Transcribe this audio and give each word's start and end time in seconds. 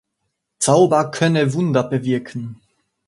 Zauber 0.57 1.11
könne 1.11 1.53
Wunder 1.53 1.83
bewirken. 1.83 2.59